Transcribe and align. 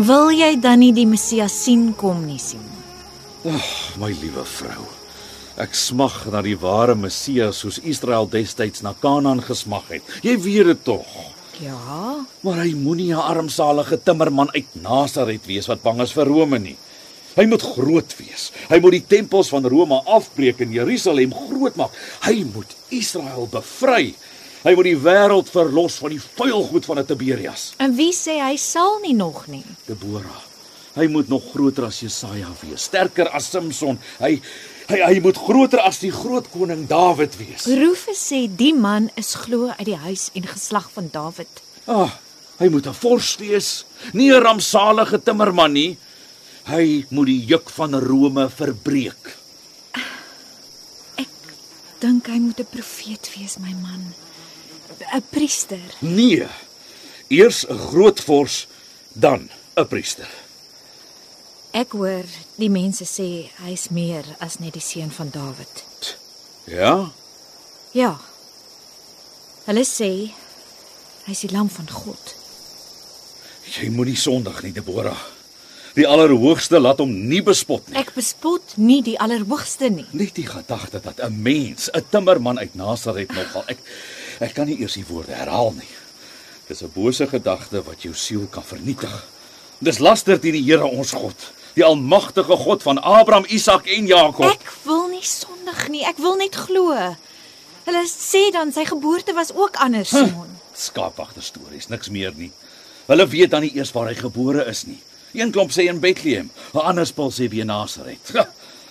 Wil 0.00 0.30
jy 0.32 0.54
dan 0.56 0.80
nie 0.80 0.94
die 0.96 1.04
Messias 1.04 1.52
sien 1.66 1.90
kom 1.92 2.22
nie, 2.24 2.38
Simon? 2.40 2.78
My 4.00 4.08
liewe 4.08 4.46
vrou. 4.48 4.86
Ek 5.60 5.74
smag 5.76 6.22
na 6.32 6.40
die 6.40 6.54
ware 6.56 6.94
Messias 6.96 7.58
soos 7.60 7.76
Israel 7.84 8.24
destyds 8.32 8.80
na 8.80 8.94
Kanaan 8.96 9.42
gesmag 9.44 9.90
het. 9.92 10.14
Jy 10.24 10.38
weet 10.40 10.70
dit 10.70 10.80
tog. 10.86 11.10
Ja. 11.60 11.76
Maar 12.40 12.62
hy 12.64 12.72
moenie 12.80 13.12
'n 13.12 13.20
armsalige 13.20 14.00
timmerman 14.00 14.48
uit 14.54 14.72
Nasaret 14.80 15.44
wees 15.44 15.68
wat 15.68 15.82
bang 15.82 16.00
is 16.00 16.16
vir 16.16 16.24
Rome 16.24 16.58
nie. 16.58 16.76
Hy 17.36 17.44
moet 17.44 17.62
groot 17.62 18.16
wees. 18.16 18.52
Hy 18.70 18.80
moet 18.80 18.92
die 18.92 19.06
tempels 19.06 19.48
van 19.48 19.66
Rome 19.66 20.00
afbreek 20.06 20.60
en 20.60 20.72
Jerusalem 20.72 21.34
groot 21.34 21.76
maak. 21.76 21.92
Hy 22.24 22.44
moet 22.54 22.72
Israel 22.88 23.48
bevry. 23.50 24.14
Hy 24.60 24.74
moet 24.76 24.90
die 24.90 24.98
wêreld 25.00 25.48
verlos 25.48 25.96
van 26.02 26.12
die 26.12 26.20
vuil 26.20 26.62
goed 26.68 26.84
van 26.84 27.00
Tiberias. 27.06 27.70
En 27.80 27.94
wie 27.96 28.12
sê 28.12 28.36
hy 28.42 28.58
sal 28.60 28.98
nie 29.00 29.14
nog 29.16 29.46
nie? 29.48 29.64
Deborah. 29.86 30.42
Hy 30.98 31.06
moet 31.08 31.30
nog 31.30 31.46
groter 31.52 31.86
as 31.86 32.00
Jesaja 32.02 32.50
wees, 32.60 32.88
sterker 32.90 33.30
as 33.32 33.48
Samson. 33.48 33.96
Hy 34.20 34.36
hy 34.90 34.98
hy 35.06 35.20
moet 35.22 35.38
groter 35.38 35.80
as 35.86 36.00
die 36.02 36.10
groot 36.10 36.48
koning 36.50 36.82
Dawid 36.90 37.36
wees. 37.38 37.68
Rufus 37.78 38.20
sê 38.32 38.42
die 38.50 38.74
man 38.74 39.06
is 39.20 39.36
glo 39.46 39.70
uit 39.78 39.86
die 39.86 40.00
huis 40.02 40.28
en 40.34 40.48
geslag 40.50 40.90
van 40.92 41.08
Dawid. 41.14 41.62
Ah, 41.86 42.18
hy 42.58 42.68
moet 42.68 42.86
'n 42.86 42.92
vors 42.92 43.36
wees, 43.38 43.84
nie 44.12 44.32
'n 44.32 44.42
rampsalige 44.42 45.22
timmerman 45.22 45.72
nie. 45.72 45.96
Hy 46.66 47.06
moet 47.10 47.26
die 47.26 47.46
juk 47.46 47.70
van 47.70 47.94
Rome 47.94 48.50
verbreek. 48.50 49.36
Ek 51.16 51.28
dink 52.00 52.26
hy 52.26 52.38
moet 52.38 52.60
'n 52.60 52.66
profeet 52.66 53.30
wees, 53.38 53.56
my 53.58 53.72
man. 53.80 54.12
'n 55.00 55.22
Priester. 55.30 55.86
Nee. 55.98 56.46
Eers 57.28 57.66
'n 57.66 57.78
groot 57.78 58.20
vors, 58.20 58.66
dan 59.12 59.50
'n 59.74 59.86
priester. 59.86 60.28
Ek 61.70 61.92
hoor 61.94 62.26
die 62.58 62.70
mense 62.70 63.04
sê 63.06 63.46
hy's 63.62 63.88
meer 63.94 64.26
as 64.42 64.58
net 64.58 64.74
die 64.74 64.82
seun 64.82 65.10
van 65.10 65.30
Dawid. 65.30 65.84
Ja? 66.66 67.12
Ja. 67.94 68.18
Hulle 69.68 69.84
sê 69.86 70.10
hy's 71.28 71.44
die 71.46 71.52
lam 71.54 71.70
van 71.70 71.90
God. 71.90 72.34
Jy 73.70 73.90
moenie 73.94 74.18
sondig 74.18 74.62
nie, 74.62 74.72
Deborah. 74.72 75.20
Die 75.94 76.06
Allerhoogste 76.06 76.78
laat 76.80 76.98
hom 77.02 77.12
nie 77.30 77.42
bespot 77.42 77.86
nie. 77.90 77.98
Ek 77.98 78.12
bespot 78.14 78.76
nie 78.78 79.00
die 79.06 79.16
Allerhoogste 79.22 79.90
nie. 79.90 80.06
Net 80.10 80.34
die 80.38 80.46
gedagte 80.46 81.00
dat 81.02 81.20
'n 81.22 81.42
mens, 81.42 81.90
'n 81.94 82.04
timmerman 82.10 82.58
uit 82.58 82.74
Nasaret 82.74 83.30
nogal 83.30 83.64
ek 83.66 83.78
ek 84.40 84.54
kan 84.56 84.66
nie 84.66 84.78
eers 84.80 84.96
die 84.98 85.06
woorde 85.08 85.36
herhaal 85.36 85.72
nie. 85.76 85.90
Dis 86.68 86.82
'n 86.82 86.92
bose 86.94 87.26
gedagte 87.26 87.82
wat 87.84 88.02
jou 88.02 88.14
siel 88.14 88.46
kan 88.46 88.62
vernietig. 88.62 89.26
Dis 89.78 89.98
laster 89.98 90.38
teen 90.40 90.52
die 90.52 90.64
Here 90.64 90.86
ons 90.86 91.10
God, 91.12 91.34
die 91.74 91.84
almagtige 91.84 92.56
God 92.56 92.82
van 92.82 92.98
Abraham, 92.98 93.44
Isak 93.48 93.86
en 93.86 94.06
Jakob. 94.06 94.44
Ek 94.50 94.72
wil 94.84 95.08
nie 95.08 95.24
sondig 95.24 95.88
nie. 95.88 96.04
Ek 96.04 96.18
wil 96.18 96.36
net 96.36 96.54
glo. 96.54 97.16
Hulle 97.84 98.04
sê 98.06 98.50
dan 98.52 98.72
sy 98.72 98.84
geboorte 98.84 99.32
was 99.34 99.52
ook 99.54 99.76
anders, 99.76 100.08
Simon. 100.08 100.58
Skaapwagter 100.76 101.42
stories, 101.42 101.88
niks 101.88 102.10
meer 102.10 102.32
nie. 102.36 102.52
Hulle 103.06 103.26
weet 103.26 103.50
dan 103.50 103.62
nie 103.62 103.72
eers 103.74 103.92
waar 103.92 104.06
hy 104.06 104.14
gebore 104.14 104.66
is 104.70 104.84
nie. 104.86 105.00
Een 105.32 105.50
klomp 105.50 105.70
sê 105.70 105.88
in 105.88 106.00
Bethlehem, 106.00 106.50
'n 106.74 106.78
ander 106.78 107.06
spel 107.06 107.30
sê 107.30 107.48
by 107.48 107.62
Nasaret. 107.62 108.32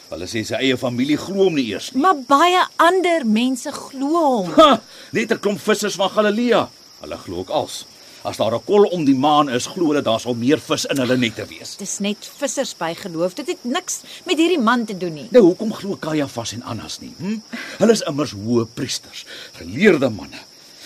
Hulle 0.09 0.25
sê 0.25 0.42
sy 0.47 0.58
eie 0.58 0.78
familie 0.78 1.18
glo 1.22 1.46
hom 1.46 1.56
nie 1.59 1.68
eers 1.70 1.92
nie. 1.94 2.02
Maar 2.02 2.18
baie 2.30 2.64
ander 2.81 3.25
mense 3.30 3.70
glo 3.75 4.09
hom. 4.18 4.52
Ha, 4.58 4.81
net 5.14 5.31
'n 5.31 5.40
klomp 5.40 5.62
vissers 5.62 5.96
van 5.96 6.09
Galilea. 6.09 6.70
Hulle 7.02 7.18
glo 7.18 7.40
ook 7.46 7.50
als. 7.50 7.86
As 8.24 8.38
daar 8.38 8.56
'n 8.56 8.64
kol 8.66 8.84
om 8.90 9.06
die 9.06 9.16
maan 9.16 9.50
is, 9.50 9.68
glo 9.68 9.88
hulle 9.88 10.02
daar 10.02 10.19
sal 10.19 10.34
meer 10.34 10.59
vis 10.59 10.86
in 10.86 10.98
hulle 10.98 11.18
nette 11.18 11.46
wees. 11.46 11.75
Dis 11.78 12.00
net 12.00 12.18
vissers 12.38 12.74
by 12.78 12.94
geloof. 12.94 13.34
Dit 13.36 13.48
het 13.48 13.64
niks 13.64 14.02
met 14.25 14.38
hierdie 14.38 14.59
man 14.59 14.86
te 14.86 14.98
doen 14.98 15.14
nie. 15.14 15.28
Nou 15.31 15.44
hoekom 15.44 15.74
glo 15.74 15.96
Kajafas 15.96 16.53
en 16.53 16.64
Annas 16.64 17.00
nie? 17.00 17.14
Hm? 17.18 17.40
Hulle 17.78 17.92
is 17.92 18.02
immers 18.02 18.31
hoë 18.34 18.66
priesters, 18.74 19.25
geleerde 19.53 20.09
manne. 20.09 20.40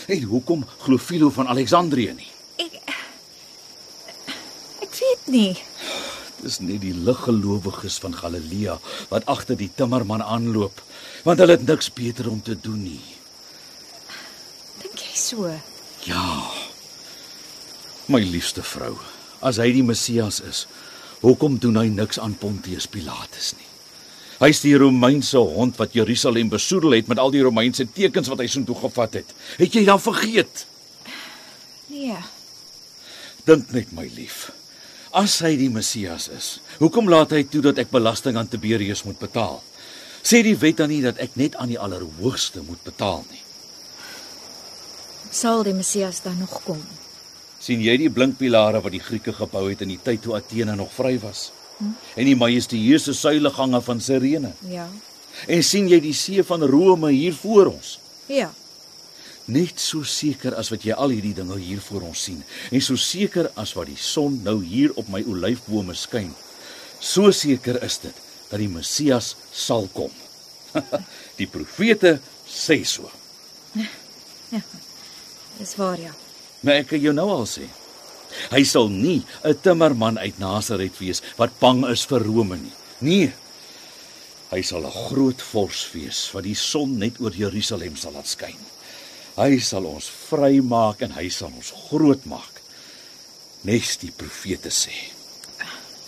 En 0.08 0.22
hoekom 0.22 0.66
glo 0.78 0.98
Philo 0.98 1.30
van 1.30 1.48
Alexandrië 1.48 2.14
nie? 2.14 2.28
Ek 2.58 2.72
Ek 4.82 5.00
weet 5.00 5.28
nie. 5.28 5.58
Dis 6.44 6.60
net 6.60 6.82
die 6.84 6.92
liggelowiges 6.92 8.02
van 8.04 8.16
Galilea 8.20 8.76
wat 9.12 9.28
agter 9.32 9.56
die 9.56 9.70
timmerman 9.72 10.24
aanloop, 10.24 10.82
want 11.24 11.40
hulle 11.40 11.56
het 11.56 11.68
niks 11.68 11.88
beter 11.96 12.28
om 12.28 12.42
te 12.44 12.58
doen 12.60 12.82
nie. 12.84 13.04
Dink 14.82 15.00
jy 15.00 15.14
so? 15.16 15.52
Ja. 16.04 16.26
My 18.12 18.20
liefste 18.28 18.64
vrou, 18.68 18.98
as 19.40 19.62
hy 19.64 19.70
die 19.72 19.86
Messias 19.88 20.42
is, 20.44 20.66
hoekom 21.22 21.62
doen 21.64 21.80
hy 21.80 21.88
niks 21.94 22.20
aan 22.20 22.36
Pontius 22.36 22.90
Pilatus 22.92 23.54
nie? 23.56 23.70
Hy's 24.44 24.60
die 24.66 24.74
Romeinse 24.76 25.40
hond 25.40 25.78
wat 25.80 25.94
Jerusalem 25.96 26.50
besoedel 26.52 26.98
het 26.98 27.08
met 27.08 27.22
al 27.22 27.32
die 27.32 27.44
Romeinse 27.46 27.86
tekens 27.88 28.28
wat 28.28 28.44
hy 28.44 28.50
soontoe 28.52 28.76
gevat 28.82 29.22
het. 29.22 29.32
Het 29.62 29.78
jy 29.80 29.86
dan 29.88 30.02
vergeet? 30.04 30.66
Nee. 31.94 32.18
Dink 33.48 33.72
net 33.72 33.96
my 33.96 34.10
lief. 34.18 34.50
As 35.14 35.38
hy 35.46 35.54
die 35.60 35.70
Messias 35.70 36.28
is, 36.34 36.48
hoekom 36.82 37.10
laat 37.10 37.36
hy 37.36 37.44
toe 37.46 37.62
dat 37.62 37.78
ek 37.78 37.94
belasting 37.94 38.38
aan 38.40 38.50
Tiberius 38.50 39.06
moet 39.06 39.20
betaal? 39.22 39.62
Sê 40.24 40.42
die 40.42 40.58
wet 40.58 40.82
dan 40.82 40.90
nie 40.90 41.04
dat 41.04 41.20
ek 41.22 41.38
net 41.38 41.56
aan 41.62 41.70
die 41.70 41.80
Allerhoogste 41.80 42.64
moet 42.66 42.82
betaal 42.84 43.22
nie? 43.30 43.44
Sal 45.34 45.64
die 45.68 45.76
Messias 45.78 46.24
dan 46.26 46.40
nog 46.42 46.60
kom? 46.66 46.82
sien 47.64 47.84
jy 47.84 47.96
die 48.02 48.12
blinkpilare 48.12 48.82
wat 48.84 48.92
die 48.92 49.04
Grieke 49.04 49.34
gebou 49.36 49.68
het 49.70 49.84
in 49.86 49.94
die 49.94 50.02
tyd 50.04 50.24
toe 50.26 50.36
Athene 50.36 50.76
nog 50.76 50.92
vry 50.92 51.16
was? 51.24 51.48
Hm? 51.78 51.94
En 52.20 52.28
die 52.28 52.36
majestueuse 52.36 53.16
suilegange 53.16 53.80
van 53.86 54.02
Sirene? 54.04 54.52
Ja. 54.70 54.90
En 55.48 55.64
sien 55.66 55.88
jy 55.90 56.02
die 56.04 56.16
see 56.18 56.44
van 56.46 56.66
Rome 56.68 57.14
hier 57.16 57.36
voor 57.38 57.72
ons? 57.72 57.98
Ja. 58.28 58.52
Net 59.46 59.80
so 59.80 60.04
seker 60.08 60.56
as 60.56 60.70
wat 60.72 60.86
jy 60.88 60.96
al 60.96 61.12
hierdie 61.12 61.36
dinge 61.36 61.58
hier 61.60 61.82
voor 61.84 62.06
ons 62.08 62.22
sien 62.30 62.44
en 62.72 62.82
so 62.82 62.96
seker 62.96 63.50
as 63.60 63.74
wat 63.76 63.90
die 63.92 64.00
son 64.00 64.40
nou 64.46 64.62
hier 64.64 64.94
op 64.96 65.10
my 65.12 65.20
olyfbome 65.28 65.96
skyn. 66.00 66.32
So 67.04 67.32
seker 67.36 67.82
is 67.84 68.00
dit 68.00 68.22
dat 68.50 68.60
die 68.62 68.72
Messias 68.72 69.34
sal 69.52 69.90
kom. 69.92 70.12
die 71.40 71.50
profete 71.52 72.20
sê 72.48 72.84
so. 72.88 73.12
Dis 75.60 75.76
waar 75.76 76.00
ja. 76.00 76.14
Maar 76.64 76.84
ek 76.84 76.94
kan 76.94 77.04
jou 77.04 77.14
nou 77.16 77.28
al 77.34 77.48
sê. 77.50 77.68
Hy 78.54 78.64
sal 78.66 78.88
nie 78.90 79.22
'n 79.44 79.60
timmerman 79.62 80.18
uit 80.18 80.40
Nasaret 80.40 80.96
wees 81.00 81.22
wat 81.38 81.60
bang 81.60 81.84
is 81.92 82.06
vir 82.06 82.24
Rome 82.24 82.58
nie. 82.58 82.74
Nee. 83.00 83.34
Hy 84.52 84.62
sal 84.62 84.86
'n 84.88 84.98
groot 85.10 85.42
vors 85.42 85.92
wees 85.94 86.32
wat 86.34 86.44
die 86.44 86.56
son 86.56 86.98
net 86.98 87.20
oor 87.20 87.36
Jerusalem 87.36 87.96
sal 87.96 88.14
laat 88.14 88.28
skyn. 88.28 88.58
Hy 89.36 89.58
sal 89.60 89.88
ons 89.90 90.10
vrymaak 90.30 91.02
en 91.02 91.16
hy 91.18 91.30
sal 91.34 91.50
ons 91.50 91.74
groot 91.90 92.26
maak. 92.30 92.62
Nes 93.66 93.96
die 93.98 94.12
profete 94.12 94.70
sê. 94.70 94.94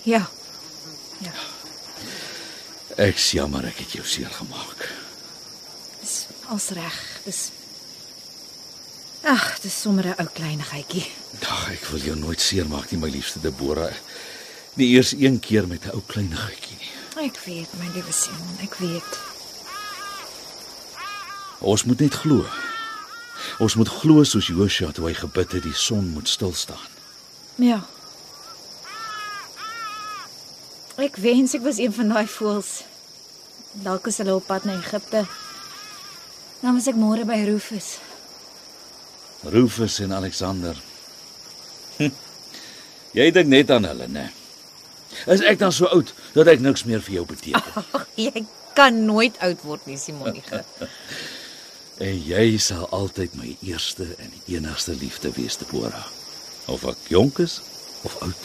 Ja. 0.06 0.22
Ja. 1.24 1.34
Ek 3.02 3.18
jammer 3.18 3.66
ek 3.66 3.82
het 3.82 3.96
jou 3.98 4.06
seer 4.06 4.30
gemaak. 4.30 4.90
Dis 6.02 6.28
als 6.54 6.70
reg. 6.78 6.98
Dis 7.26 7.52
Ag, 9.26 9.58
dis 9.64 9.74
sommer 9.74 10.06
'n 10.06 10.22
ou 10.22 10.30
kleinigheidjie. 10.30 11.06
Ag, 11.42 11.72
ek 11.72 11.86
wil 11.90 12.00
jou 12.00 12.16
nooit 12.16 12.42
seermaak 12.42 12.92
nie, 12.92 13.00
my 13.00 13.10
liefste 13.10 13.40
Deborah. 13.40 13.94
Nie 14.76 14.94
eers 14.94 15.14
een 15.18 15.40
keer 15.40 15.68
met 15.68 15.86
'n 15.86 15.96
ou 15.98 16.04
kleinigheidjie 16.06 16.78
nie. 16.78 17.26
Ek 17.26 17.38
weet, 17.46 17.74
my 17.80 17.90
liewe 17.94 18.14
Simon, 18.14 18.58
ek 18.62 18.76
weet. 18.76 19.20
Ons 21.60 21.84
moet 21.84 22.00
net 22.00 22.14
glo. 22.14 22.46
Ons 23.60 23.76
moet 23.80 23.90
glo 23.90 24.24
soos 24.24 24.48
Josua 24.52 24.92
toe 24.96 25.10
hy 25.10 25.16
gebid 25.18 25.58
het 25.58 25.64
die 25.64 25.76
son 25.76 26.10
moet 26.16 26.30
stil 26.30 26.54
staan. 26.54 26.92
Ja. 27.62 27.82
Ek 31.02 31.18
wens 31.20 31.56
ek 31.56 31.64
was 31.66 31.80
een 31.80 31.94
van 31.96 32.14
daai 32.14 32.28
voëls. 32.28 32.84
Dalk 33.84 34.08
is 34.08 34.20
hulle 34.22 34.36
op 34.36 34.48
pad 34.48 34.64
na 34.68 34.78
Egipte. 34.80 35.26
Dan 36.62 36.78
was 36.78 36.88
ek 36.88 37.00
môre 37.00 37.28
by 37.28 37.42
Rufus. 37.50 37.98
Rufus 39.52 40.00
en 40.02 40.16
Alexander. 40.16 40.78
Jy 43.16 43.30
dink 43.32 43.52
net 43.52 43.72
aan 43.72 43.88
hulle, 43.88 44.08
né? 44.12 44.30
Is 45.32 45.44
ek 45.48 45.60
dan 45.62 45.72
so 45.72 45.88
oud 45.92 46.12
dat 46.36 46.50
ek 46.52 46.64
niks 46.64 46.84
meer 46.88 47.04
vir 47.04 47.20
jou 47.20 47.26
beteken? 47.30 47.84
Ag, 47.96 48.08
jy 48.20 48.46
kan 48.76 49.06
nooit 49.08 49.38
oud 49.46 49.62
word 49.68 49.86
nie, 49.88 50.00
Simonige. 50.00 50.64
En 51.98 52.18
jy 52.28 52.58
sal 52.60 52.90
altyd 52.92 53.38
my 53.40 53.54
eerste 53.64 54.04
en 54.20 54.32
enigste 54.52 54.96
liefde 55.00 55.32
wees, 55.32 55.56
Deborah. 55.58 56.08
Of 56.68 56.84
ek 56.92 57.08
jonk 57.08 57.40
is 57.40 57.62
of 58.04 58.18
oud. 58.26 58.42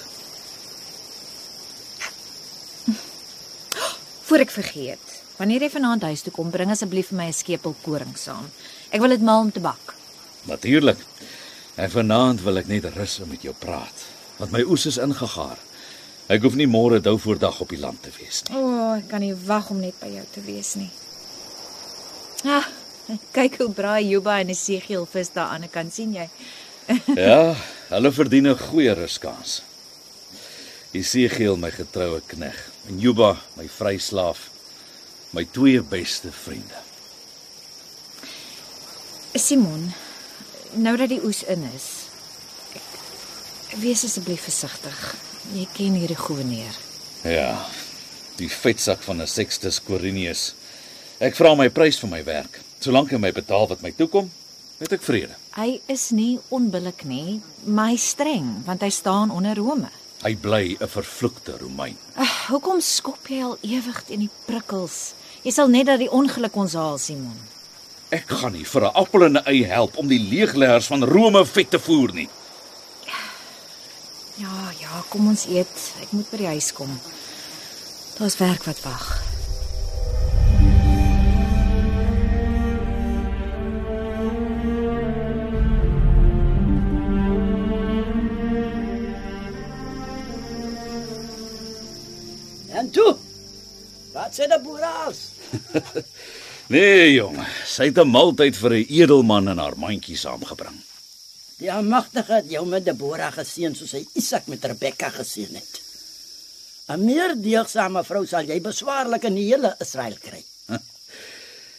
Voor 4.31 4.44
ek 4.44 4.55
vergeet, 4.55 5.17
wanneer 5.41 5.67
jy 5.67 5.70
vanaand 5.75 6.06
huis 6.06 6.23
toe 6.23 6.31
kom, 6.35 6.52
bring 6.55 6.70
asseblief 6.70 7.11
vir 7.11 7.19
my 7.19 7.26
'n 7.26 7.35
skepel 7.35 7.75
koring 7.82 8.14
saam. 8.14 8.47
Ek 8.94 9.00
wil 9.00 9.11
dit 9.11 9.23
maal 9.23 9.41
om 9.41 9.50
te 9.50 9.61
bak. 9.61 9.94
Natuurlik. 10.46 10.99
En 11.75 11.91
vanaand 11.91 12.43
wil 12.43 12.58
ek 12.58 12.69
net 12.69 12.85
rus 12.94 13.19
en 13.19 13.29
met 13.29 13.43
jou 13.43 13.55
praat, 13.58 14.06
want 14.38 14.53
my 14.53 14.62
oes 14.62 14.87
is 14.87 14.99
ingegaar. 14.99 15.58
Ek 16.29 16.43
hoef 16.43 16.55
nie 16.55 16.67
môre 16.70 17.00
dou 17.00 17.19
voordag 17.19 17.61
op 17.61 17.69
die 17.69 17.81
land 17.81 18.03
te 18.03 18.11
wees 18.19 18.44
nie. 18.46 18.56
O, 18.56 18.62
oh, 18.62 18.94
ek 18.94 19.08
kan 19.08 19.20
nie 19.20 19.35
wag 19.35 19.70
om 19.70 19.81
net 19.81 19.99
by 19.99 20.06
jou 20.06 20.25
te 20.31 20.41
wees 20.41 20.75
nie. 20.75 20.91
Ah, 22.44 22.67
kyk 23.37 23.58
hoe 23.62 23.70
braai 23.75 24.08
Juba 24.08 24.41
en 24.41 24.52
Esegiel 24.52 25.06
vis 25.06 25.32
daar 25.35 25.55
aan 25.55 25.67
die 25.67 25.73
kant 25.73 25.94
sien 25.94 26.14
jy. 26.14 26.29
Ja, 27.14 27.55
hulle 27.91 28.11
verdien 28.12 28.49
'n 28.50 28.58
goeie 28.58 28.94
ruskans. 28.94 29.62
Esegiel 30.93 31.56
my 31.56 31.70
getroue 31.70 32.20
knegg 32.26 32.58
en 32.88 32.99
Juba 32.99 33.37
my 33.56 33.69
vryslaaf, 33.69 34.49
my 35.31 35.44
twee 35.44 35.82
beste 35.82 36.32
vriende. 36.32 36.81
Simon, 39.35 39.93
nou 40.75 40.96
dat 40.96 41.08
die 41.08 41.20
oes 41.23 41.44
in 41.46 41.62
is, 41.70 41.87
ek, 42.75 43.79
wees 43.79 44.03
asseblief 44.05 44.43
versigtig. 44.49 44.99
Jy 45.55 45.67
ken 45.75 45.94
hierdie 45.94 46.19
goewerneur. 46.19 46.75
Ja, 47.23 47.67
die 48.38 48.49
vetsak 48.50 49.03
van 49.03 49.23
'n 49.23 49.26
Sextus 49.26 49.81
Quirinius. 49.82 50.55
Ek 51.20 51.37
vra 51.37 51.55
my 51.55 51.69
prys 51.69 51.99
vir 51.99 52.11
my 52.11 52.25
werk. 52.25 52.61
Solank 52.81 53.11
hy 53.12 53.19
my 53.21 53.29
betaal 53.37 53.67
wat 53.69 53.82
my 53.85 53.91
toekom, 53.93 54.31
het 54.81 54.93
ek 54.97 55.03
vrede. 55.05 55.35
Hy 55.53 55.82
is 55.93 56.06
nie 56.17 56.38
onbillik 56.49 57.05
nie, 57.05 57.41
maar 57.69 57.91
hy 57.93 57.99
streng 58.00 58.62
want 58.65 58.81
hy 58.81 58.88
staan 58.88 59.32
onder 59.37 59.59
Rome. 59.61 59.91
Hy 60.25 60.32
bly 60.37 60.77
'n 60.81 60.88
vervloekte 60.88 61.59
Romein. 61.61 61.97
Ag, 62.17 62.49
hoekom 62.49 62.81
skop 62.81 63.29
jy 63.29 63.43
al 63.43 63.59
ewig 63.61 64.05
teen 64.05 64.21
die 64.21 64.31
prikkels? 64.47 65.12
Jy 65.44 65.53
sal 65.53 65.69
net 65.69 65.87
dat 65.87 65.99
die 65.99 66.09
ongeluk 66.11 66.56
ons 66.56 66.73
haal, 66.73 66.99
Simon. 66.99 67.37
Ek 68.11 68.29
gaan 68.29 68.53
nie 68.53 68.65
vir 68.65 68.82
'n 68.82 68.94
appel 68.94 69.25
en 69.25 69.37
'n 69.37 69.44
ei 69.47 69.65
help 69.65 69.97
om 69.97 70.09
die 70.09 70.19
leegleggers 70.19 70.87
van 70.87 71.05
Rome 71.05 71.44
vet 71.47 71.71
te 71.71 71.79
voer 71.79 72.12
nie. 72.15 72.29
Ja, 74.37 74.73
ja, 74.81 75.05
kom 75.09 75.29
ons 75.29 75.47
eet. 75.47 75.93
Ek 76.00 76.12
moet 76.12 76.31
by 76.31 76.37
die 76.37 76.47
huis 76.47 76.73
kom. 76.73 77.00
Daar's 78.19 78.38
werk 78.38 78.65
wat 78.65 78.81
wag. 78.82 79.30
Wat 94.31 94.38
sê 94.38 94.47
die 94.47 94.62
boeraals? 94.62 95.21
Nee, 96.71 97.17
jong, 97.17 97.35
sy 97.67 97.88
het 97.88 97.97
'n 97.99 98.06
maaltyd 98.06 98.55
vir 98.55 98.73
'n 98.79 98.87
edelman 98.87 99.49
en 99.50 99.59
haar 99.59 99.75
mandjie 99.75 100.15
saamgebring. 100.17 100.77
Die 101.59 101.73
Almagtige 101.73 102.35
het 102.35 102.50
jou 102.50 102.62
met 102.67 102.85
Deborah 102.85 103.32
geseën 103.35 103.75
soos 103.75 103.91
hy 103.93 104.06
Isak 104.15 104.47
met 104.47 104.65
Rebekka 104.65 105.11
geseën 105.11 105.55
het. 105.55 105.81
'n 106.94 107.05
Meer 107.05 107.35
deegsame 107.35 108.05
vrou 108.05 108.25
sal 108.27 108.47
jy 108.47 108.61
beswaarlik 108.61 109.25
in 109.25 109.35
die 109.35 109.49
hele 109.50 109.75
Israel 109.81 110.17
kry. 110.23 110.44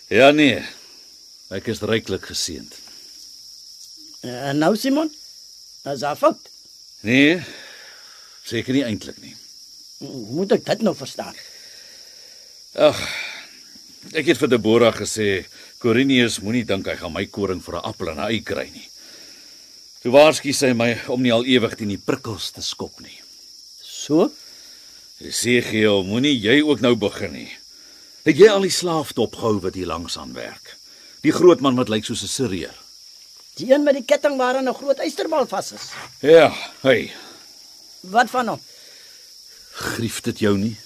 Ja 0.10 0.32
nee. 0.32 0.60
Ek 1.50 1.68
is 1.68 1.80
ryklik 1.80 2.26
geseënd. 2.26 2.74
En 4.22 4.58
nou 4.58 4.76
Simon, 4.76 5.10
as 5.84 6.04
afot. 6.04 6.38
Nee, 7.00 7.44
seker 8.44 8.74
nie 8.74 8.84
eintlik 8.84 9.22
nie. 9.22 9.36
Moet 10.36 10.52
ek 10.52 10.66
dit 10.66 10.82
nou 10.82 10.96
verstaan? 10.96 11.36
Ag, 12.72 12.96
ek 14.16 14.30
het 14.32 14.40
vir 14.40 14.48
Deborah 14.54 14.94
gesê, 14.96 15.44
Corinius 15.82 16.40
moenie 16.40 16.64
dink 16.68 16.88
hy 16.88 16.96
gaan 16.96 17.12
my 17.12 17.26
koring 17.28 17.60
vir 17.64 17.76
'n 17.76 17.84
appel 17.84 18.10
en 18.10 18.20
'n 18.20 18.32
ei 18.32 18.40
kry 18.40 18.70
nie. 18.72 18.88
Toe 20.02 20.12
waarsku 20.12 20.54
sy 20.54 20.74
my 20.74 20.98
om 21.08 21.22
nie 21.22 21.32
al 21.34 21.44
ewig 21.46 21.76
teen 21.78 21.90
die 21.90 21.98
prikkels 21.98 22.52
te 22.52 22.62
skop 22.62 23.00
nie. 23.02 23.20
So? 23.84 24.32
Esegiel, 25.20 26.04
moenie 26.04 26.40
jy 26.40 26.62
ook 26.62 26.80
nou 26.82 26.96
begin 26.96 27.34
nie. 27.34 27.52
Het 28.24 28.38
jy 28.38 28.48
al 28.50 28.62
die 28.62 28.70
slaaf 28.72 29.14
dopgehou 29.14 29.60
wat 29.62 29.76
hier 29.76 29.88
langs 29.88 30.18
aan 30.18 30.34
werk? 30.34 30.78
Die 31.22 31.32
groot 31.32 31.60
man 31.62 31.76
wat 31.76 31.90
lyk 31.90 32.06
soos 32.06 32.24
'n 32.24 32.28
Siriër. 32.28 32.74
Die 33.58 33.72
een 33.74 33.84
met 33.84 33.94
die 33.96 34.04
ketting 34.06 34.38
waarin 34.38 34.68
'n 34.70 34.74
groot 34.74 34.98
eysterbal 35.00 35.46
vas 35.48 35.72
is. 35.72 35.90
Ja, 36.22 36.54
hey, 36.82 37.12
Wat 38.02 38.30
van 38.30 38.48
hom? 38.48 38.62
grief 39.72 40.22
dit 40.22 40.40
jou 40.40 40.58
nie? 40.58 40.78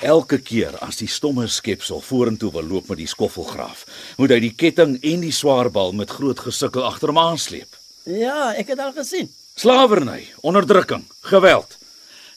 Elke 0.00 0.38
keer 0.38 0.76
as 0.84 1.00
die 1.00 1.08
stomme 1.10 1.48
skepsel 1.50 1.98
vorentoe 2.04 2.52
wil 2.54 2.62
loop 2.62 2.88
met 2.92 3.00
die 3.00 3.08
skoffelgraaf, 3.10 3.82
moet 4.18 4.30
hy 4.30 4.38
die 4.44 4.54
ketting 4.54 4.94
en 5.02 5.24
die 5.24 5.34
swaar 5.34 5.72
bal 5.74 5.90
met 5.96 6.12
groot 6.14 6.38
gesukkel 6.38 6.86
agter 6.86 7.10
hom 7.10 7.18
aansleep. 7.18 7.74
Ja, 8.06 8.54
ek 8.54 8.70
het 8.74 8.78
al 8.78 8.94
gesien. 8.94 9.26
Slawerny, 9.58 10.28
onderdrukking, 10.46 11.02
geweld. 11.26 11.74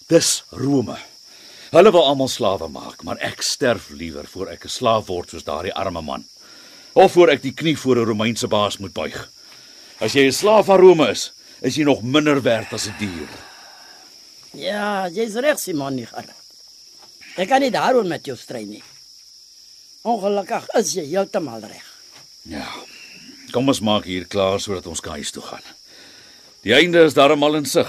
Dis 0.09 0.41
Rome. 0.49 0.97
Hulle 1.71 1.91
wil 1.93 2.03
almal 2.03 2.31
slawe 2.33 2.67
maak, 2.67 3.05
maar 3.05 3.21
ek 3.21 3.45
sterf 3.45 3.91
liewer 3.93 4.25
voor 4.27 4.49
ek 4.49 4.65
'n 4.65 4.69
slaaf 4.69 5.05
word 5.07 5.29
soos 5.29 5.45
daardie 5.45 5.73
arme 5.73 6.01
man. 6.01 6.25
Of 6.93 7.13
voor 7.13 7.29
ek 7.29 7.41
die 7.41 7.53
knie 7.53 7.77
voor 7.77 8.01
'n 8.01 8.09
Romeinse 8.09 8.47
baas 8.47 8.77
moet 8.77 8.93
buig. 8.93 9.29
As 9.99 10.13
jy 10.13 10.25
'n 10.25 10.33
slaaf 10.33 10.65
van 10.65 10.79
Rome 10.79 11.11
is, 11.11 11.31
is 11.61 11.75
jy 11.75 11.83
nog 11.83 12.01
minder 12.01 12.41
werd 12.41 12.73
as 12.73 12.87
'n 12.87 12.95
dier. 12.99 13.29
Ja, 14.53 15.07
jy's 15.07 15.35
reg 15.35 15.59
Simon 15.59 15.95
nie 15.95 16.05
gar. 16.05 16.40
Ek 17.39 17.47
kan 17.47 17.63
nie 17.63 17.71
daaroor 17.71 18.07
met 18.07 18.25
jou 18.27 18.35
stry 18.35 18.65
nie. 18.67 18.81
Ongelukkig 20.03 20.65
is 20.79 20.95
jy 20.97 21.05
heeltemal 21.13 21.61
reg. 21.63 21.85
Ja. 22.49 22.65
Kom 23.51 23.69
ons 23.71 23.79
maak 23.83 24.07
hier 24.07 24.25
klaar 24.27 24.59
sodat 24.59 24.87
ons 24.87 25.03
kan 25.03 25.19
huis 25.19 25.31
toe 25.31 25.43
gaan. 25.43 25.63
Die 26.65 26.73
einde 26.75 27.05
is 27.07 27.15
darmal 27.15 27.55
in 27.59 27.65
sig. 27.65 27.87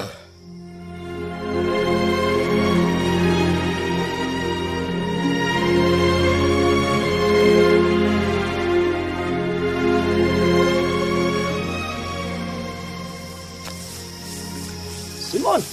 Simon. 15.30 15.64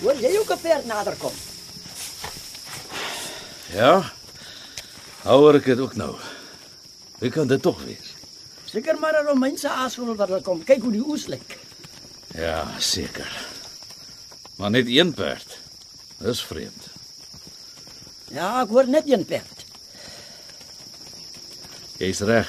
Wil 0.00 0.20
jy 0.20 0.38
ook 0.38 0.52
'n 0.52 0.58
ver 0.58 0.80
nader 0.86 1.16
kom? 1.16 1.34
Ja. 3.76 4.08
Houer 5.26 5.58
ek 5.58 5.66
dit 5.68 5.80
ook 5.84 5.96
nou. 6.00 6.14
Wie 7.20 7.30
kan 7.32 7.48
dit 7.50 7.60
tog 7.62 7.82
wees? 7.84 8.14
Seker 8.64 8.96
maar 9.00 9.16
'n 9.20 9.26
Romeinse 9.26 9.68
aasvogel 9.68 10.16
wat 10.16 10.28
daar 10.28 10.40
kom. 10.42 10.64
Kyk 10.64 10.82
hoe 10.82 10.92
die 10.92 11.04
oes 11.06 11.26
lyk. 11.26 11.58
Ja, 12.34 12.64
seker. 12.78 13.28
Maar 14.56 14.70
net 14.70 14.86
een 14.88 15.12
perd. 15.14 15.58
Dis 16.18 16.40
vreemd. 16.42 16.88
Ja, 18.32 18.62
ek 18.62 18.68
hoor 18.68 18.88
net 18.88 19.04
een 19.08 19.24
perd. 19.24 19.64
Jy's 21.98 22.20
reg. 22.20 22.48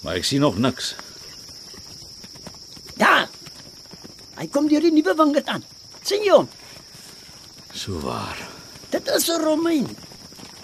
Maar 0.00 0.14
ek 0.14 0.24
sien 0.24 0.40
nog 0.40 0.58
niks. 0.58 0.94
Ja. 2.96 3.28
Hy 4.36 4.46
kom 4.48 4.68
deur 4.68 4.80
die 4.80 4.92
nuwe 4.92 5.14
wingerd 5.14 5.46
aan. 5.46 5.64
sien 6.02 6.22
jy 6.22 6.30
hom? 6.30 6.48
So 7.72 8.00
waar. 8.00 8.38
Dit 8.90 9.08
is 9.08 9.28
'n 9.28 9.40
Romein. 9.44 9.88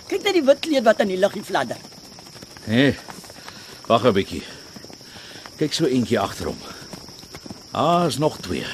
Kyk 0.09 0.25
net 0.25 0.37
die 0.37 0.45
wit 0.45 0.61
kleed 0.61 0.85
wat 0.85 1.01
in 1.01 1.13
die 1.15 1.21
luggie 1.21 1.45
fladder. 1.45 1.81
Hé. 2.67 2.73
Hey, 2.73 2.97
wag 3.89 4.05
'n 4.05 4.13
bietjie. 4.13 4.43
Kyk 5.59 5.73
so 5.73 5.87
eentjie 5.87 6.19
agter 6.19 6.47
hom. 6.47 6.59
Ah, 7.73 8.07
is 8.07 8.19
nog 8.19 8.39
twee. 8.41 8.67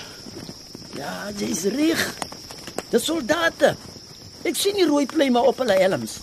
Ja, 0.96 1.30
jy's 1.36 1.64
reg. 1.64 2.00
Dis 2.90 3.04
soldate. 3.04 3.76
Ek 4.44 4.56
sien 4.56 4.74
die 4.74 4.86
rooi 4.86 5.06
pluime 5.06 5.40
op 5.40 5.58
hulle 5.58 5.76
helms. 5.78 6.18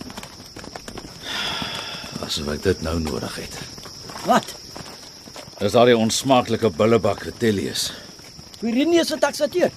Asof 2.25 2.47
ek 2.53 2.63
dit 2.63 2.81
nou 2.81 2.99
nodig 2.99 3.35
het. 3.35 3.57
Wat? 4.25 4.55
Dis 5.59 5.71
daai 5.73 5.93
onsmaaklike 5.93 6.69
bullebak 6.69 7.23
Vitellius. 7.23 7.91
Quirinius 8.59 9.07
se 9.07 9.17
taksateur. 9.17 9.71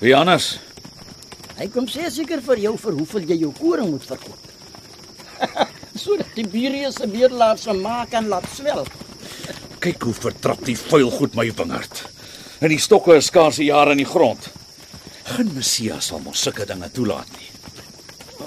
Wie 0.00 0.14
anders? 0.16 0.58
Hy 1.58 1.68
kom 1.70 1.86
sê 1.86 2.10
seker 2.10 2.42
vir 2.42 2.58
jou 2.58 2.74
vir 2.78 2.92
hoeveel 2.98 3.28
jy 3.30 3.38
jou 3.44 3.52
koring 3.58 3.90
moet 3.90 4.06
verkoop. 4.06 4.53
Sodat 6.02 6.34
Tiberius 6.34 6.98
se 7.00 7.06
beerlaar 7.06 7.58
se 7.58 7.72
maak 7.72 8.12
en 8.12 8.28
laat 8.28 8.46
swel. 8.54 8.84
Kyk 9.84 10.02
hoe 10.02 10.14
vertrap 10.16 10.64
die 10.64 10.76
vuil 10.78 11.10
goed 11.10 11.34
my 11.38 11.46
wingerd. 11.56 12.04
En 12.60 12.72
die 12.72 12.80
stokke 12.80 13.16
is 13.20 13.28
skaars 13.30 13.58
'n 13.58 13.68
jaar 13.68 13.90
in 13.92 14.00
die 14.00 14.08
grond. 14.08 14.48
Geen 15.24 15.50
Messias 15.54 16.06
sal 16.06 16.20
mos 16.24 16.40
sulke 16.42 16.66
dinge 16.66 16.90
toelaat 16.90 17.28
nie. 17.38 17.48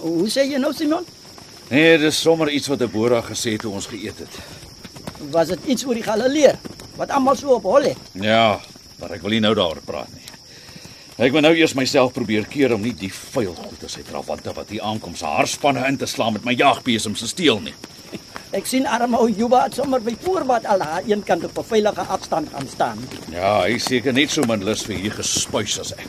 Hoe 0.02 0.30
sê 0.30 0.46
jy 0.46 0.60
nou 0.62 0.74
Simon? 0.74 1.06
Nee, 1.70 1.98
dis 1.98 2.22
sommer 2.22 2.50
iets 2.50 2.70
wat 2.72 2.80
Deborah 2.80 3.24
gesê 3.26 3.52
het 3.56 3.62
toe 3.66 3.74
ons 3.74 3.90
geëet 3.92 4.20
het. 4.24 4.38
Was 5.34 5.48
dit 5.48 5.66
iets 5.66 5.86
oor 5.86 5.98
die 5.98 6.06
Galileer 6.06 6.60
wat 6.96 7.10
almal 7.10 7.36
so 7.36 7.58
op 7.58 7.64
hol 7.64 7.90
het? 7.90 7.98
Ja, 8.14 8.60
maar 9.00 9.18
ek 9.18 9.22
wil 9.26 9.36
nie 9.36 9.44
nou 9.44 9.54
daaroor 9.58 9.82
praat 9.86 10.14
nie. 10.14 10.27
Ek 11.18 11.34
moet 11.34 11.42
nou 11.42 11.54
eers 11.58 11.74
myself 11.74 12.12
probeer 12.14 12.46
keer 12.46 12.76
om 12.76 12.84
nie 12.86 12.92
die 12.94 13.10
vuil 13.10 13.56
goeters 13.58 13.96
uit 13.98 14.10
Ravante 14.14 14.52
wat 14.54 14.70
hier 14.70 14.84
aankom 14.86 15.16
se 15.18 15.26
haarspanne 15.26 15.82
in 15.90 15.96
te 15.98 16.06
slaan 16.06 16.36
met 16.36 16.44
my 16.46 16.54
jagbesem 16.54 17.16
se 17.18 17.26
steel 17.32 17.58
nie. 17.64 17.74
Ek 18.54 18.70
sien 18.70 18.86
arme 18.86 19.18
ou 19.18 19.26
Juba 19.26 19.64
het 19.64 19.80
sommer 19.80 19.98
by 20.06 20.14
voorbaat 20.22 20.68
al 20.70 20.84
daar 20.86 21.10
een 21.10 21.24
kant 21.26 21.48
op 21.50 21.58
'n 21.58 21.66
veilige 21.72 22.06
afstand 22.06 22.54
gaan 22.54 22.70
staan. 22.70 23.00
Ja, 23.34 23.64
hy 23.66 23.80
seker 23.80 24.14
net 24.14 24.30
so 24.30 24.44
min 24.48 24.64
lus 24.64 24.86
vir 24.86 24.96
hier 24.96 25.12
gespuis 25.12 25.80
as 25.80 25.92
ek. 25.98 26.08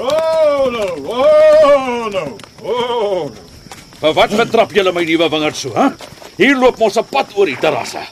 Oh 0.00 0.66
no, 0.74 0.86
oh 1.06 2.10
no, 2.10 2.36
oh 2.62 3.30
no. 3.30 3.30
Maar 4.00 4.12
wat 4.12 4.36
betrap 4.36 4.72
julle 4.72 4.92
my 4.92 5.04
nuwe 5.04 5.30
wingerd 5.30 5.56
so, 5.56 5.72
hè? 5.74 5.88
Hier 6.36 6.56
loop 6.56 6.80
ons 6.80 6.98
'n 6.98 7.04
pad 7.04 7.30
oor 7.36 7.46
die 7.46 7.56
terrasse. 7.56 8.02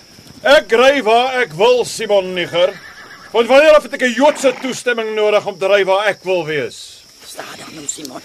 Ek 0.42 0.72
ry 0.72 1.02
waar 1.02 1.42
ek 1.42 1.52
wil, 1.54 1.84
Simon 1.84 2.34
Niger. 2.34 2.72
Want 3.32 3.48
wanneer 3.48 3.78
het 3.80 3.92
ek 3.92 4.02
'n 4.04 4.12
Joodse 4.12 4.52
toestemming 4.60 5.14
nodig 5.14 5.46
om 5.46 5.58
te 5.58 5.66
ry 5.66 5.84
waar 5.84 6.06
ek 6.06 6.24
wil 6.24 6.44
wees? 6.44 7.02
Stadig 7.24 7.72
nou 7.72 7.86
Simon. 7.88 8.20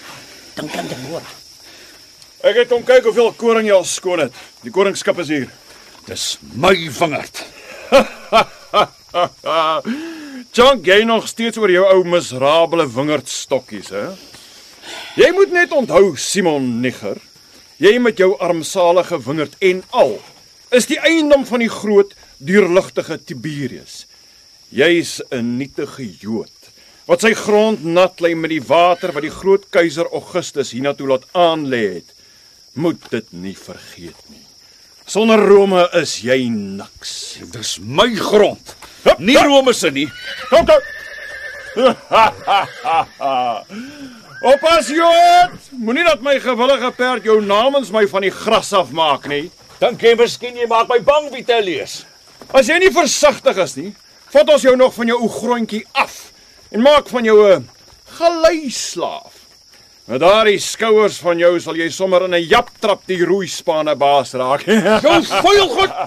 Dink 0.55 0.75
aan 0.75 0.87
die 0.87 0.97
môre. 1.07 1.23
Ek 2.43 2.55
het 2.55 2.67
kom 2.67 2.83
kyk 2.83 3.03
hoeveel 3.03 3.31
koring 3.33 3.67
jy 3.67 3.73
al 3.73 3.85
skoon 3.85 4.19
het. 4.19 4.33
Die 4.63 4.71
koringskip 4.71 5.19
is 5.19 5.27
hier. 5.27 5.49
Dis 6.05 6.37
my 6.53 6.91
wingerd. 6.99 7.45
John 10.57 10.83
gee 10.83 11.05
nog 11.05 11.27
steeds 11.27 11.57
oor 11.57 11.71
jou 11.71 11.85
ou 11.85 12.03
miserable 12.03 12.87
wingerdstokkies, 12.87 13.89
hè? 13.89 14.09
Jy 15.15 15.31
moet 15.31 15.51
net 15.51 15.71
onthou, 15.71 16.15
Simon 16.17 16.81
Niger, 16.81 17.17
jy 17.77 17.97
met 17.99 18.17
jou 18.17 18.37
armsalige 18.39 19.23
wingerd 19.23 19.55
en 19.59 19.83
al 19.89 20.21
is 20.69 20.85
die 20.85 20.99
eiendom 20.99 21.45
van 21.45 21.59
die 21.59 21.71
groot 21.71 22.13
deurligtige 22.37 23.23
Tiberius. 23.23 24.05
Jy's 24.71 25.21
'n 25.31 25.57
nietige 25.57 26.03
Jood 26.19 26.51
wat 27.07 27.23
sy 27.23 27.31
grond 27.33 27.85
nat 27.87 28.19
lê 28.19 28.35
met 28.35 28.51
die 28.51 28.63
water 28.63 29.13
wat 29.15 29.23
die 29.23 29.31
groot 29.31 29.63
keiser 29.71 30.09
Augustus 30.11 30.73
hiernatoe 30.75 31.07
laat 31.07 31.23
aanlê 31.31 31.93
het. 31.95 32.09
Moet 32.75 32.99
dit 33.09 33.27
nie 33.31 33.55
vergeet 33.55 34.19
nie. 34.27 34.43
Sonder 35.07 35.39
Rome 35.39 35.87
is 35.95 36.17
jy 36.19 36.49
niks. 36.51 37.39
Dis 37.53 37.79
my 37.79 38.11
grond. 38.19 38.75
Nie 39.23 39.39
Rome 39.39 39.73
se 39.73 39.91
nie. 39.91 40.09
Kom 40.49 40.65
kom. 40.67 40.81
Oppas 44.51 44.89
Jood, 44.91 45.71
moenie 45.71 46.03
dat 46.03 46.21
my 46.21 46.35
gewillige 46.43 46.91
perd 46.97 47.23
jou 47.23 47.39
namens 47.41 47.91
my 47.93 48.03
van 48.09 48.21
die 48.27 48.33
gras 48.35 48.73
afmaak 48.75 49.29
nie. 49.31 49.47
Dink 49.79 50.03
jy 50.03 50.15
miskien 50.19 50.59
jy 50.59 50.67
maak 50.67 50.89
my 50.91 50.99
bang, 51.05 51.31
Vitellius? 51.31 52.01
As 52.51 52.67
jy 52.67 52.77
nie 52.81 52.91
versigtig 52.93 53.57
is 53.63 53.75
nie, 53.79 53.91
vat 54.29 54.49
ons 54.49 54.61
jou 54.61 54.75
nog 54.75 54.93
van 54.93 55.07
jou 55.07 55.21
ou 55.21 55.29
grondjie 55.29 55.85
af 55.91 56.31
en 56.71 56.81
maak 56.81 57.09
van 57.09 57.23
jou 57.23 57.53
'n 57.53 57.69
geleislaaf. 58.17 59.33
Met 60.07 60.19
daardie 60.19 60.59
skouers 60.59 61.17
van 61.19 61.37
jou 61.37 61.59
sal 61.59 61.75
jy 61.75 61.89
sommer 61.89 62.23
in 62.23 62.35
'n 62.35 62.47
japtrap 62.47 63.01
die 63.05 63.25
roeispane 63.25 63.95
baas 63.95 64.33
raak. 64.33 64.63
Jou 65.03 65.23
vuil 65.23 65.67
goed. 65.67 65.91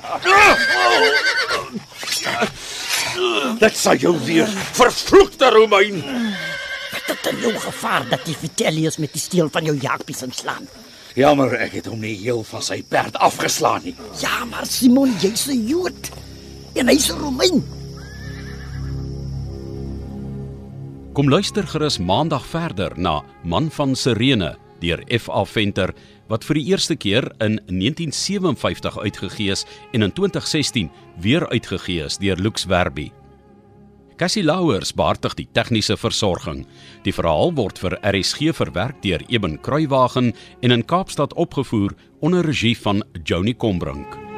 Dit 3.61 3.77
sal 3.77 3.97
jou 3.97 4.17
weer 4.25 4.49
vervloekte 4.73 5.51
Romein. 5.51 6.03
Dit 7.07 7.27
is 7.27 7.43
nou 7.43 7.59
gevaar 7.59 8.09
dat 8.09 8.25
die 8.25 8.37
Vitellius 8.37 8.97
met 8.97 9.13
die 9.13 9.21
steel 9.21 9.49
van 9.53 9.65
jou 9.65 9.77
jagpies 9.77 10.23
inslaan. 10.23 10.69
Jammer, 11.15 11.59
ek 11.59 11.73
het 11.73 11.87
hom 11.91 12.01
nie 12.01 12.15
heel 12.23 12.43
van 12.47 12.63
sy 12.63 12.83
perd 12.83 13.17
afgeslaan 13.19 13.83
nie. 13.85 13.95
Ja, 14.23 14.45
maar 14.45 14.67
Simon, 14.67 15.17
jy's 15.21 15.49
'n 15.49 15.67
Jood. 15.67 16.11
En 16.75 16.89
hy's 16.89 17.11
'n 17.11 17.19
Romein. 17.19 17.80
Kom 21.11 21.27
luister 21.27 21.67
gerus 21.67 21.97
maandag 21.99 22.45
verder 22.47 22.93
na 22.95 23.17
Man 23.43 23.67
van 23.75 23.97
Sirene 23.99 24.53
deur 24.79 25.03
F.A. 25.11 25.43
Venter 25.45 25.91
wat 26.31 26.47
vir 26.47 26.61
die 26.61 26.69
eerste 26.71 26.95
keer 26.95 27.27
in 27.43 27.59
1957 27.67 28.99
uitgegee 29.03 29.51
is 29.51 29.67
en 29.91 30.07
in 30.07 30.15
2016 30.15 30.87
weer 31.19 31.49
uitgegee 31.51 32.07
is 32.07 32.21
deur 32.23 32.39
Lux 32.39 32.69
Werby. 32.71 33.09
Cassie 34.23 34.47
Louwers 34.47 34.95
beheer 34.95 35.35
die 35.35 35.49
tegniese 35.51 35.99
versorging. 35.99 36.63
Die 37.03 37.17
verhaal 37.17 37.57
word 37.59 37.83
vir 37.83 37.99
RSG 38.07 38.55
verwerk 38.55 39.03
deur 39.03 39.27
Eben 39.27 39.59
Kruiwagen 39.59 40.31
en 40.63 40.71
in 40.71 40.87
Kaapstad 40.87 41.35
opgevoer 41.35 41.99
onder 42.21 42.47
regie 42.47 42.77
van 42.79 43.03
Joni 43.25 43.57
Combrink. 43.57 44.30